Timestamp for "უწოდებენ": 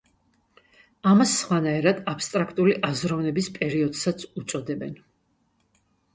4.43-4.99